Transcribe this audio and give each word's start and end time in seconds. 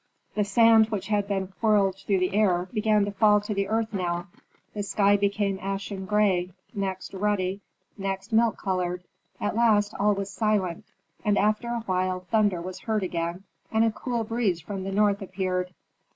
The 0.33 0.43
sand 0.43 0.89
which 0.89 1.09
had 1.09 1.27
been 1.27 1.53
whirled 1.61 1.93
through 1.95 2.17
the 2.17 2.33
air 2.33 2.67
began 2.73 3.05
to 3.05 3.11
fall 3.11 3.39
to 3.41 3.53
the 3.53 3.67
earth 3.67 3.93
now, 3.93 4.29
the 4.73 4.81
sky 4.81 5.15
became 5.15 5.59
ashen 5.61 6.05
gray, 6.07 6.49
next 6.73 7.13
ruddy, 7.13 7.61
next 7.99 8.33
milk 8.33 8.57
colored. 8.57 9.03
At 9.39 9.55
last 9.55 9.93
all 9.93 10.15
was 10.15 10.31
silent, 10.31 10.85
and 11.23 11.37
after 11.37 11.67
a 11.67 11.81
while 11.81 12.21
thunder 12.31 12.59
was 12.63 12.79
heard 12.79 13.03
again, 13.03 13.43
and 13.71 13.83
a 13.83 13.91
cool 13.91 14.23
breeze 14.23 14.59
from 14.59 14.85
the 14.85 14.91
north 14.91 15.21
appeared. 15.21 15.71